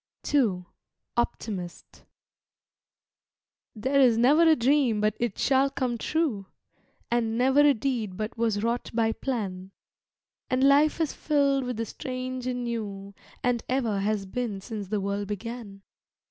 II 0.33 0.65
OPTIMIST 1.15 2.05
There 3.75 3.99
is 3.99 4.17
never 4.17 4.49
a 4.49 4.55
dream 4.55 4.99
but 4.99 5.15
it 5.19 5.37
shall 5.37 5.69
come 5.69 5.99
true, 5.99 6.47
And 7.11 7.37
never 7.37 7.59
a 7.59 7.75
deed 7.75 8.17
but 8.17 8.35
was 8.35 8.63
wrought 8.63 8.89
by 8.95 9.11
plan; 9.11 9.69
And 10.49 10.63
life 10.63 10.99
is 10.99 11.13
filled 11.13 11.65
with 11.65 11.77
the 11.77 11.85
strange 11.85 12.47
and 12.47 12.63
new, 12.63 13.13
And 13.43 13.61
ever 13.69 13.99
has 13.99 14.25
been 14.25 14.59
since 14.59 14.87
the 14.87 14.99
world 14.99 15.27
began. 15.27 15.83